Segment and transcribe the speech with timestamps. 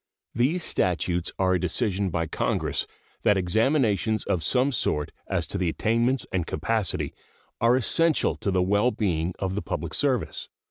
[0.33, 2.87] These statutes are a decision by Congress
[3.21, 7.13] that examinations of some sort as to attainments and capacity
[7.59, 10.49] are essential to the well being of the public service.